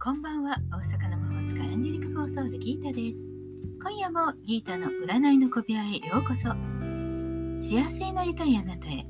[0.00, 0.56] こんばんは。
[0.70, 3.18] 大阪の魔法使いアンジェリカ・フォーソウルギータです。
[3.82, 6.50] 今夜もギータの占いの小部屋へようこそ。
[7.60, 9.04] 幸せになりたいあなたへ。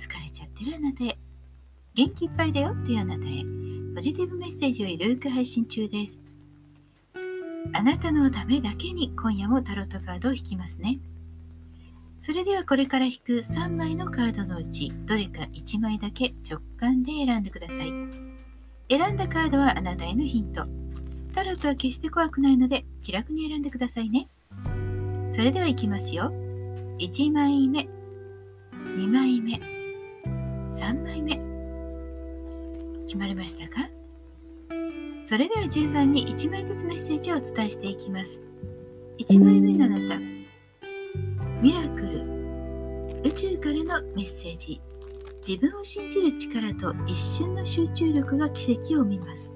[0.00, 1.18] 疲れちゃってるあなたへ。
[1.94, 3.44] 元気いっぱいだよっていうあなたへ。
[3.94, 6.24] ポジティブメッセージをゆるく配信中です。
[7.74, 10.98] あなたのためだけに今夜もタロットカードを引きますね。
[12.18, 18.31] それではこれから引く3枚のカードのうちどれか1枚だけ直感で選んでください。
[18.92, 20.66] 選んだカードはあなたへのヒント
[21.34, 24.28] タロットは決して怖くないので気楽に選んでくださいね。
[25.30, 26.30] それではいきますよ。
[26.98, 27.88] 1枚目、
[28.98, 29.54] 2枚目、
[30.72, 31.40] 3枚目。
[33.06, 33.88] 決まりましたか？
[35.24, 38.42] それでは順番に1枚ずつメッセージをお伝えしていきます。
[39.18, 40.20] 1枚目のあなた、
[41.62, 44.82] ミラクル、宇宙からのメッセージ。
[45.46, 49.52] 自分を信じる力と一瞬の集中力が奇跡を生みます。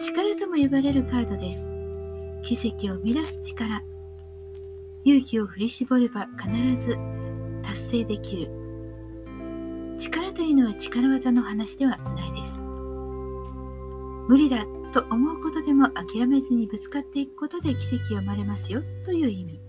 [0.00, 1.72] 力とも呼ばれるカードです。
[2.44, 3.82] 奇跡を生み出す力。
[5.02, 6.96] 勇気を振り絞れば必ず
[7.62, 8.48] 達成できる。
[9.98, 12.62] 力というのは力技の話ではないです。
[14.28, 19.60] 無理だと思うことでも諦めずにぶつかっていくことで奇跡が生まれますよという意味。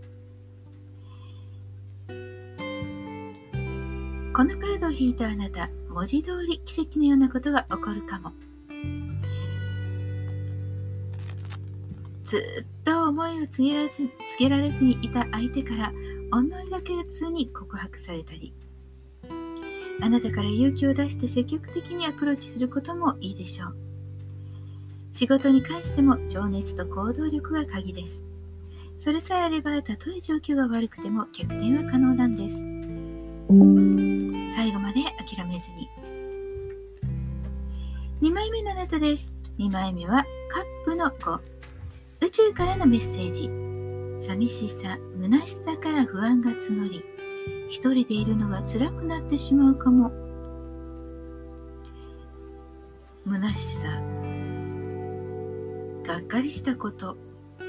[4.35, 8.33] このカードを引いたあなた、文字通り奇跡のようなことが起こるかも。
[12.25, 15.93] ずっと思いを告げられず告げられずにいた相手から
[16.33, 18.51] 思いがけずに告白されたり
[20.01, 23.75] あなたから勇気を出して積極的にアプローチすることもいいでしょう。
[25.11, 28.25] 仕事に関しても情熱と行動力が鍵です。
[28.97, 34.14] それさえあればたとえ状況が悪くても逆転は可能なんです。
[34.65, 35.87] 最後まで諦めずに。
[38.23, 39.35] 2枚目のあなたです。
[39.59, 41.39] 2枚目はカップの5
[42.21, 44.25] 宇宙からのメッセージ。
[44.25, 47.03] 寂しさ虚しさから不安が募り
[47.69, 50.11] 一人でいるのが辛くなってしまうかも。
[53.27, 53.87] 虚しさ
[56.07, 57.17] がっかりしたこと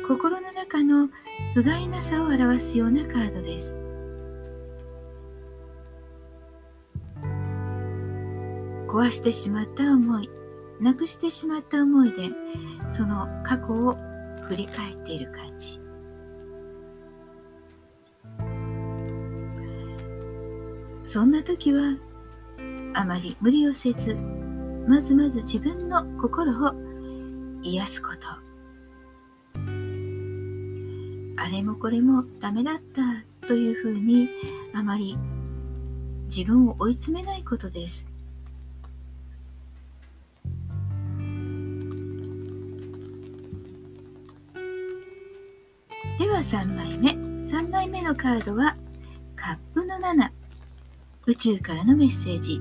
[0.09, 1.11] 心の中の
[1.53, 3.86] 不甲斐なさを表すようなカードです。
[8.97, 10.31] 壊してしまった思い
[10.81, 12.31] なくしてしまった思いで
[12.91, 13.95] その過去を
[14.49, 15.81] 振り返っている感じ。
[21.05, 21.97] そんな時は
[22.95, 24.15] あまり無理をせず
[24.89, 26.73] まずまず自分の心を
[27.63, 28.27] 癒すこと。
[31.39, 34.31] あれもこれもダメだったというふうに
[34.73, 35.19] あまり
[36.29, 38.16] 自分を追い詰めないことです。
[46.19, 47.11] では3枚目。
[47.11, 48.75] 3枚目のカードは、
[49.37, 50.31] カップの7。
[51.27, 52.59] 宇宙からのメッセージ。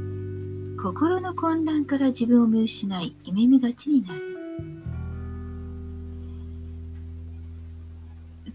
[0.77, 4.21] 心の混乱から自分を見失い、夢見がちになる。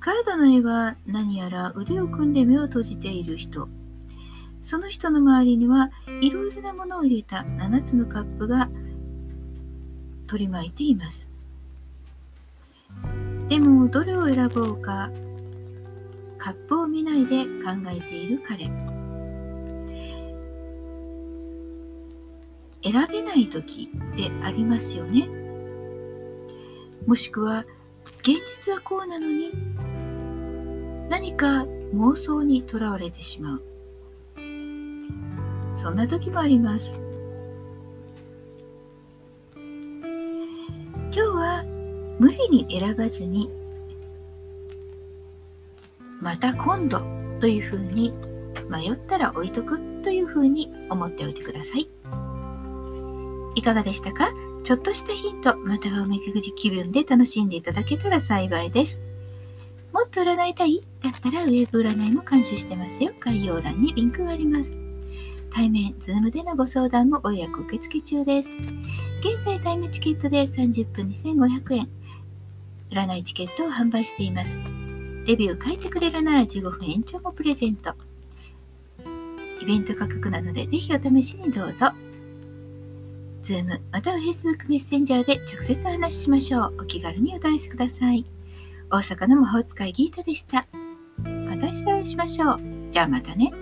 [0.01, 3.69] カードの絵は何やら腕を組んで目を閉じている人。
[4.61, 5.91] その人の周りには
[6.21, 8.69] いろいろなものを入れた7つのカップが
[10.27, 11.35] 取り巻いています。
[13.51, 15.11] でもどれを選ぼうか
[16.39, 18.67] カップを見ないで考えている彼。
[22.83, 25.29] 選べない時ってありますよね。
[27.07, 27.67] もしくは
[28.21, 29.51] 現実はこうなのに
[31.09, 33.63] 何か妄想にとらわれてしまう。
[35.75, 37.01] そんな時もあります。
[41.13, 41.80] 今日は
[42.21, 43.51] 無理に選ばずに
[46.21, 47.01] また今度
[47.41, 48.13] というふうに
[48.69, 51.89] 迷ったら置いとくというふうに思っておいてください。
[53.55, 54.29] いかがでしたか？
[54.65, 59.01] ちょっとしたヒントまたはおみくじ気分で楽しんでいただけたら幸いです。
[59.91, 60.83] もっと占いたい？
[61.03, 63.13] だったらウェブ占いも監修してますよ。
[63.19, 64.79] 概要欄にリンクがあります。
[65.53, 68.51] 対面、 Zoomでのご相談もご予約受付中です。
[68.59, 71.89] 現在タイムチケットで30分2500円、
[72.91, 74.65] 占いチケットを販売しています。
[75.27, 77.95] レビュー書いてくれるなら15分延長もプレゼント。
[79.61, 81.87] イベント価格なのでぜひお試しにどうぞ。
[83.43, 86.75] Zoom または Facebook メッセンジャーで直接お話ししましょう。
[86.81, 88.25] お気軽にお問い合わせください。
[88.91, 90.67] 大阪の魔法使いギータでした。
[91.23, 92.61] また明日お会いしましょう。
[92.91, 93.53] じゃあまたね。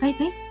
[0.00, 0.45] バイバイ。